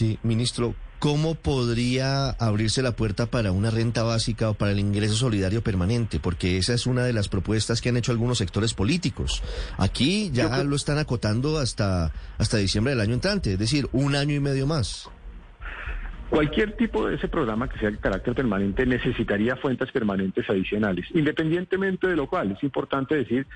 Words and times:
Sí, 0.00 0.18
ministro, 0.22 0.74
¿cómo 0.98 1.34
podría 1.34 2.30
abrirse 2.30 2.80
la 2.80 2.92
puerta 2.92 3.26
para 3.26 3.52
una 3.52 3.70
renta 3.70 4.02
básica 4.02 4.48
o 4.48 4.54
para 4.54 4.72
el 4.72 4.78
ingreso 4.78 5.12
solidario 5.12 5.62
permanente? 5.62 6.18
Porque 6.18 6.56
esa 6.56 6.72
es 6.72 6.86
una 6.86 7.04
de 7.04 7.12
las 7.12 7.28
propuestas 7.28 7.82
que 7.82 7.90
han 7.90 7.98
hecho 7.98 8.10
algunos 8.10 8.38
sectores 8.38 8.72
políticos. 8.72 9.42
Aquí 9.76 10.30
ya 10.32 10.64
lo 10.64 10.74
están 10.74 10.96
acotando 10.96 11.58
hasta, 11.58 12.12
hasta 12.38 12.56
diciembre 12.56 12.94
del 12.94 13.02
año 13.02 13.12
entrante, 13.12 13.52
es 13.52 13.58
decir, 13.58 13.88
un 13.92 14.16
año 14.16 14.34
y 14.34 14.40
medio 14.40 14.66
más. 14.66 15.10
Cualquier 16.30 16.74
tipo 16.78 17.06
de 17.06 17.16
ese 17.16 17.28
programa 17.28 17.68
que 17.68 17.78
sea 17.78 17.90
de 17.90 17.98
carácter 17.98 18.34
permanente 18.34 18.86
necesitaría 18.86 19.56
fuentes 19.56 19.92
permanentes 19.92 20.48
adicionales. 20.48 21.04
Independientemente 21.12 22.06
de 22.06 22.16
lo 22.16 22.26
cual, 22.26 22.52
es 22.52 22.62
importante 22.62 23.16
decir 23.16 23.46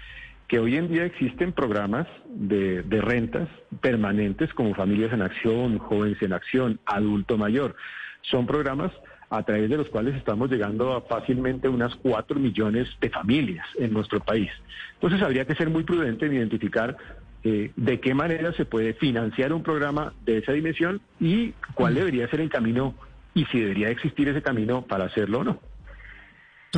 que 0.48 0.58
hoy 0.58 0.76
en 0.76 0.88
día 0.88 1.04
existen 1.04 1.52
programas 1.52 2.06
de, 2.26 2.82
rentas 3.00 3.48
permanentes 3.80 4.52
como 4.54 4.74
Familias 4.74 5.12
en 5.12 5.22
Acción, 5.22 5.78
Jóvenes 5.78 6.20
en 6.22 6.32
Acción, 6.32 6.80
Adulto 6.86 7.38
Mayor. 7.38 7.76
Son 8.22 8.46
programas 8.46 8.92
a 9.30 9.42
través 9.42 9.68
de 9.70 9.76
los 9.76 9.88
cuales 9.88 10.14
estamos 10.14 10.50
llegando 10.50 10.94
a 10.94 11.02
fácilmente 11.02 11.68
unas 11.68 11.94
4 11.96 12.38
millones 12.38 12.88
de 13.00 13.10
familias 13.10 13.66
en 13.78 13.92
nuestro 13.92 14.20
país. 14.20 14.50
Entonces 14.94 15.22
habría 15.22 15.46
que 15.46 15.54
ser 15.54 15.70
muy 15.70 15.82
prudente 15.82 16.26
en 16.26 16.34
identificar 16.34 16.96
eh, 17.42 17.72
de 17.76 18.00
qué 18.00 18.14
manera 18.14 18.52
se 18.52 18.64
puede 18.64 18.94
financiar 18.94 19.52
un 19.52 19.62
programa 19.62 20.12
de 20.24 20.38
esa 20.38 20.52
dimensión 20.52 21.00
y 21.20 21.52
cuál 21.74 21.94
debería 21.94 22.28
ser 22.28 22.40
el 22.40 22.48
camino 22.48 22.94
y 23.34 23.44
si 23.46 23.60
debería 23.60 23.90
existir 23.90 24.28
ese 24.28 24.42
camino 24.42 24.82
para 24.82 25.06
hacerlo 25.06 25.40
o 25.40 25.44
no. 25.44 25.60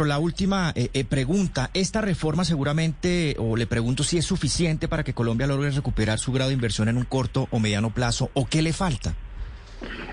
La 0.04 0.18
última 0.18 0.72
eh, 0.74 0.90
eh, 0.92 1.04
pregunta, 1.04 1.70
esta 1.72 2.00
reforma 2.00 2.44
seguramente, 2.44 3.36
o 3.38 3.56
le 3.56 3.66
pregunto 3.66 4.02
si 4.02 4.18
es 4.18 4.26
suficiente 4.26 4.88
para 4.88 5.04
que 5.04 5.14
Colombia 5.14 5.46
logre 5.46 5.70
recuperar 5.70 6.18
su 6.18 6.32
grado 6.32 6.50
de 6.50 6.54
inversión 6.54 6.88
en 6.88 6.96
un 6.96 7.04
corto 7.04 7.48
o 7.50 7.58
mediano 7.58 7.90
plazo, 7.90 8.30
o 8.34 8.46
qué 8.46 8.62
le 8.62 8.72
falta. 8.72 9.14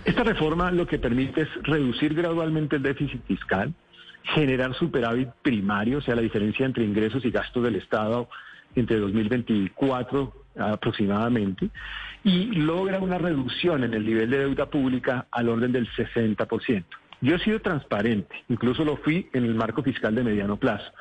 Esta 0.06 0.24
reforma 0.24 0.72
lo 0.72 0.88
que 0.88 1.00
permite 1.00 1.42
es 1.42 1.50
reducir 1.64 2.14
gradualmente 2.14 2.78
el 2.78 2.84
déficit 2.84 3.26
fiscal, 3.26 3.74
generar 4.36 4.74
superávit 4.76 5.30
primario, 5.42 5.98
o 5.98 6.02
sea, 6.02 6.16
la 6.16 6.22
diferencia 6.22 6.66
entre 6.66 6.84
ingresos 6.84 7.26
y 7.26 7.32
gastos 7.32 7.64
del 7.64 7.76
Estado 7.76 8.30
entre 8.76 8.98
2024 9.00 10.34
aproximadamente, 10.58 11.70
y 12.24 12.46
logra 12.56 13.00
una 13.00 13.18
reducción 13.18 13.84
en 13.84 13.94
el 13.94 14.06
nivel 14.06 14.30
de 14.30 14.40
deuda 14.40 14.68
pública 14.68 15.28
al 15.32 15.50
orden 15.50 15.72
del 15.72 15.90
60%. 15.90 16.84
Yo 17.24 17.38
he 17.38 17.40
sido 17.40 17.62
transparente, 17.62 18.36
incluso 18.50 18.84
lo 18.84 18.98
fui 18.98 19.30
en 19.32 19.46
el 19.46 19.56
marco 19.56 19.82
fiscal 19.82 20.14
de 20.14 20.26
mediano 20.26 20.58
plazo. 20.58 20.92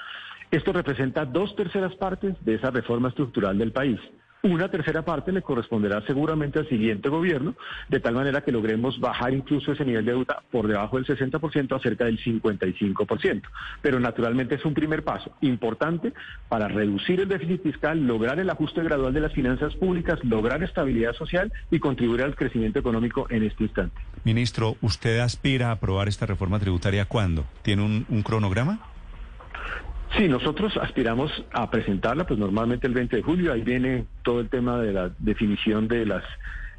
Esto 0.53 0.73
representa 0.73 1.25
dos 1.25 1.57
terceras 1.57 1.97
partes 1.97 2.37
de 2.45 2.55
esa 2.55 2.71
reforma 2.71 3.09
estructural 3.09 3.59
del 3.59 3.73
país. 3.73 3.99
Una 4.45 4.69
tercera 4.69 5.03
parte 5.03 5.31
le 5.31 5.41
corresponderá 5.41 6.05
seguramente 6.05 6.59
al 6.59 6.69
siguiente 6.69 7.09
gobierno, 7.09 7.55
de 7.89 8.01
tal 8.01 8.15
manera 8.15 8.41
que 8.41 8.51
logremos 8.51 8.99
bajar 8.99 9.33
incluso 9.33 9.71
ese 9.71 9.85
nivel 9.85 10.05
de 10.05 10.11
deuda 10.11 10.43
por 10.51 10.67
debajo 10.67 10.97
del 10.97 11.07
60% 11.07 11.77
a 11.77 11.79
cerca 11.79 12.07
del 12.07 12.19
55%. 12.19 13.43
Pero 13.81 14.01
naturalmente 14.01 14.57
es 14.57 14.65
un 14.65 14.75
primer 14.75 15.05
paso 15.05 15.31
importante 15.43 16.13
para 16.49 16.67
reducir 16.67 17.21
el 17.21 17.29
déficit 17.29 17.63
fiscal, 17.63 18.05
lograr 18.05 18.41
el 18.41 18.51
ajuste 18.51 18.83
gradual 18.83 19.15
de 19.15 19.21
las 19.21 19.33
finanzas 19.33 19.77
públicas, 19.77 20.19
lograr 20.25 20.61
estabilidad 20.65 21.13
social 21.13 21.53
y 21.71 21.79
contribuir 21.79 22.23
al 22.23 22.35
crecimiento 22.35 22.81
económico 22.81 23.29
en 23.31 23.45
este 23.45 23.63
instante. 23.63 23.95
Ministro, 24.25 24.77
¿usted 24.81 25.21
aspira 25.21 25.69
a 25.69 25.73
aprobar 25.75 26.09
esta 26.09 26.27
reforma 26.27 26.59
tributaria 26.59 27.05
cuándo? 27.05 27.45
¿Tiene 27.63 27.83
un, 27.83 28.07
un 28.09 28.23
cronograma? 28.25 28.92
Sí, 30.17 30.29
nosotros 30.29 30.77
aspiramos 30.77 31.31
a 31.53 31.71
presentarla, 31.71 32.27
pues 32.27 32.39
normalmente 32.39 32.87
el 32.87 32.93
20 32.93 33.17
de 33.17 33.23
julio, 33.23 33.53
ahí 33.53 33.63
viene 33.63 34.05
todo 34.23 34.41
el 34.41 34.51
tema 34.51 34.79
de 34.79 34.93
la 34.93 35.11
definición 35.19 35.89
de 35.89 36.05
las, 36.05 36.23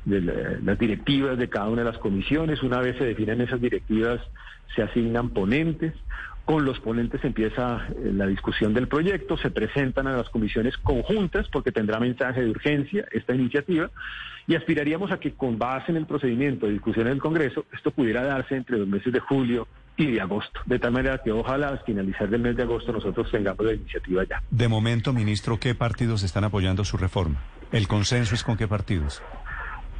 de 0.05 0.21
las 0.21 0.77
directivas 0.77 1.37
de 1.37 1.49
cada 1.49 1.67
una 1.67 1.83
de 1.83 1.91
las 1.91 1.97
comisiones. 1.97 2.61
Una 2.61 2.79
vez 2.79 2.95
se 2.97 3.05
definen 3.05 3.41
esas 3.41 3.59
directivas, 3.59 4.21
se 4.75 4.83
asignan 4.83 5.29
ponentes. 5.29 5.93
Con 6.45 6.65
los 6.65 6.79
ponentes 6.81 7.23
empieza 7.23 7.87
eh, 7.89 8.11
la 8.13 8.27
discusión 8.27 8.73
del 8.73 8.87
proyecto, 8.87 9.37
se 9.37 9.49
presentan 9.49 10.07
a 10.07 10.17
las 10.17 10.29
comisiones 10.29 10.77
conjuntas 10.77 11.47
porque 11.47 11.71
tendrá 11.71 11.99
mensaje 12.01 12.41
de 12.41 12.49
urgencia 12.49 13.05
esta 13.13 13.33
iniciativa 13.33 13.89
y 14.45 14.55
aspiraríamos 14.55 15.11
a 15.11 15.21
que 15.21 15.33
con 15.33 15.57
base 15.57 15.91
en 15.91 15.97
el 15.97 16.05
procedimiento 16.05 16.65
de 16.65 16.73
discusión 16.73 17.07
en 17.07 17.13
el 17.13 17.19
Congreso 17.19 17.65
esto 17.71 17.91
pudiera 17.91 18.25
darse 18.25 18.57
entre 18.57 18.77
los 18.77 18.87
meses 18.89 19.13
de 19.13 19.21
julio 19.21 19.69
y 19.97 20.11
de 20.11 20.21
agosto, 20.21 20.59
de 20.65 20.79
tal 20.79 20.91
manera 20.91 21.19
que 21.23 21.31
ojalá 21.31 21.69
al 21.69 21.79
finalizar 21.83 22.29
del 22.29 22.41
mes 22.41 22.55
de 22.55 22.63
agosto 22.63 22.91
nosotros 22.91 23.29
tengamos 23.31 23.65
la 23.65 23.73
iniciativa 23.73 24.23
ya. 24.23 24.41
De 24.49 24.67
momento, 24.67 25.13
ministro, 25.13 25.59
¿qué 25.59 25.75
partidos 25.75 26.23
están 26.23 26.43
apoyando 26.43 26.83
su 26.83 26.97
reforma? 26.97 27.43
¿El 27.71 27.87
consenso 27.87 28.35
es 28.35 28.43
con 28.43 28.57
qué 28.57 28.67
partidos? 28.67 29.21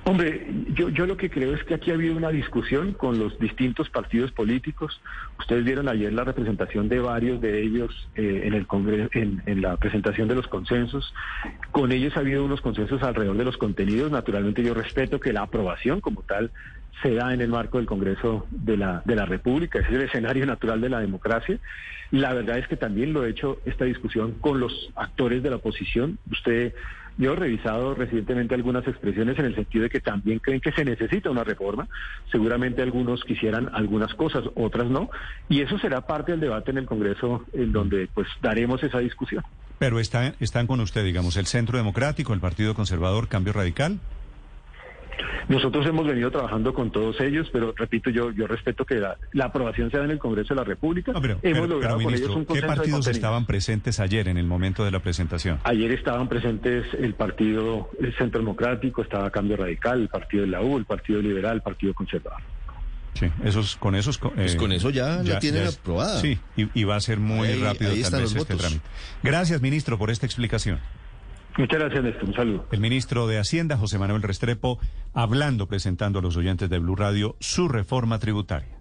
Hombre, 0.06 0.46
yo, 0.74 0.90
yo 0.90 1.06
lo 1.06 1.16
que 1.16 1.30
creo 1.30 1.56
es 1.56 1.64
que 1.64 1.76
aquí 1.76 1.92
ha 1.92 1.94
habido 1.94 2.18
una 2.18 2.30
discusión 2.30 2.92
con 2.92 3.20
los 3.20 3.40
distintos 3.40 3.90
partidos 3.90 4.32
políticos. 4.32 5.02
Ustedes 5.40 5.64
vieron 5.64 5.88
ayer 5.88 6.12
la 6.12 6.26
representación 6.26 6.90
de 6.90 7.00
varios 7.00 7.40
de 7.40 7.62
ellos 7.62 8.10
eh, 8.16 8.42
en 8.44 8.54
el 8.54 8.68
Congreso, 8.68 9.10
en, 9.14 9.62
la 9.62 9.78
presentación 9.78 10.28
de 10.28 10.36
los 10.36 10.48
consensos. 10.48 11.14
Con 11.72 11.94
ellos 11.94 12.18
ha 12.18 12.20
habido 12.20 12.44
unos 12.44 12.60
consensos 12.60 13.02
alrededor 13.02 13.38
de 13.38 13.46
los 13.46 13.56
contenidos. 13.56 14.12
Naturalmente 14.12 14.62
yo 14.62 14.74
respeto 14.74 15.22
que 15.22 15.32
la 15.32 15.44
aprobación 15.44 16.02
como 16.02 16.22
tal 16.24 16.52
se 17.02 17.14
da 17.16 17.34
en 17.34 17.40
el 17.40 17.50
marco 17.50 17.78
del 17.78 17.88
Congreso 17.88 18.46
de 18.52 18.76
la, 18.76 19.02
de 19.06 19.16
la 19.16 19.26
República, 19.26 19.80
ese 19.80 19.90
es 19.90 19.96
el 19.96 20.02
escenario 20.04 20.46
natural 20.46 20.82
de 20.82 20.90
la 20.90 21.00
democracia. 21.00 21.60
La 22.12 22.34
verdad 22.34 22.60
es 22.60 22.68
que 22.68 22.78
también 22.78 23.14
lo 23.14 23.26
he 23.26 23.30
hecho 23.30 23.60
esta 23.66 23.86
discusión 23.86 24.34
con 24.34 24.60
los 24.60 24.92
actores 24.96 25.42
de 25.42 25.50
la 25.50 25.56
oposición. 25.56 26.20
Usted, 26.30 26.74
yo 27.18 27.34
he 27.34 27.36
revisado 27.36 27.94
recientemente 27.96 28.56
algunas 28.56 28.88
expresiones 28.88 29.38
en 29.40 29.46
el 29.46 29.56
sentido 29.56 29.84
de 29.84 29.90
que 29.90 30.00
también 30.00 30.40
creen 30.40 30.62
que 30.62 30.72
se 30.72 30.86
necesita 30.86 31.30
una 31.30 31.44
reforma. 31.44 31.88
Seguramente 32.32 32.82
algunos 32.82 33.24
quisieran 33.24 33.70
algunas 33.74 34.14
cosas, 34.14 34.44
otras 34.56 34.90
no. 34.90 35.10
Y 35.50 35.62
eso 35.62 35.78
será 35.80 36.02
parte 36.02 36.32
del 36.32 36.42
debate 36.42 36.72
en 36.72 36.80
el 36.80 36.86
Congreso 36.86 37.46
en 37.54 37.72
donde 37.72 38.08
pues 38.14 38.28
daremos 38.42 38.84
esa 38.84 39.00
discusión. 39.00 39.44
Pero 39.80 40.00
está, 40.00 40.34
están 40.40 40.68
con 40.68 40.80
usted, 40.80 41.04
digamos, 41.04 41.36
el 41.38 41.46
Centro 41.46 41.78
Democrático, 41.78 42.34
el 42.34 42.40
Partido 42.40 42.74
Conservador, 42.74 43.28
Cambio 43.28 43.54
Radical. 43.54 44.00
Nosotros 45.48 45.86
hemos 45.88 46.08
venido 46.08 46.32
trabajando 46.32 46.74
con 46.74 46.92
todos 46.92 47.20
ellos, 47.22 47.50
pero 47.52 47.74
repito, 47.76 48.10
yo 48.10 48.32
yo 48.32 48.48
respeto 48.48 48.86
que 48.86 48.96
la, 48.96 49.18
aprobación 49.46 49.92
sea 49.92 50.04
en 50.04 50.12
el 50.12 50.20
Congreso 50.20 50.54
de 50.54 50.60
la 50.60 50.64
República. 50.64 51.14
hemos 51.42 51.70
logrado 51.70 52.02
con 52.02 52.14
ellos 52.14 52.36
un 52.36 52.46
¿Qué 52.46 52.62
partidos 52.62 53.08
estaban 53.08 53.46
presentes 53.46 54.00
ayer 54.00 54.28
en 54.28 54.38
el 54.38 54.46
momento 54.46 54.86
de 54.86 54.92
la 54.92 55.00
presentación? 55.00 55.60
Ayer 55.64 55.92
estaban 55.92 56.28
presentes 56.28 56.86
el 56.94 57.14
Partido 57.14 57.90
el 58.00 58.16
Centro 58.16 58.40
Democrático, 58.40 59.02
estaba 59.02 59.30
Cambio 59.30 59.58
Radical, 59.58 60.02
el 60.02 60.10
Partido 60.10 60.44
de 60.44 60.50
la 60.50 60.62
U, 60.62 60.78
el 60.78 60.86
Partido 60.86 61.22
Liberal, 61.22 61.56
el 61.56 61.62
Partido 61.62 61.94
Conservador. 61.94 62.42
Sí, 63.14 63.28
esos, 63.44 63.76
con 63.76 63.96
esos... 63.96 64.18
Pues 64.18 64.56
con 64.56 64.72
eso 64.72 64.90
ya, 64.90 65.22
ya 65.22 65.34
la 65.34 65.40
tienen 65.40 65.68
aprobada. 65.68 66.20
Sí, 66.20 66.40
y, 66.56 66.84
va 66.84 66.96
a 66.96 67.00
ser 67.00 67.20
muy 67.20 67.54
rápido 67.56 67.92
tal 68.10 68.22
vez 68.22 68.36
este 68.36 68.56
trámite. 68.56 68.82
Gracias, 69.22 69.62
ministro, 69.62 69.98
por 69.98 70.10
esta 70.10 70.26
explicación. 70.26 70.80
Muchas 71.58 71.80
gracias, 71.80 72.04
Néstor. 72.04 72.30
Un 72.30 72.34
saludo. 72.36 72.66
El 72.72 72.80
ministro 72.80 73.28
de 73.28 73.38
Hacienda, 73.38 73.78
José 73.78 74.00
Manuel 74.00 74.24
Restrepo, 74.24 74.80
hablando, 75.14 75.68
presentando 75.68 76.20
a 76.20 76.22
los 76.22 76.36
oyentes 76.36 76.70
de 76.70 76.80
Blue 76.80 76.96
Radio 76.96 77.36
su 77.40 77.68
reforma 77.68 78.20
tributaria. 78.20 78.80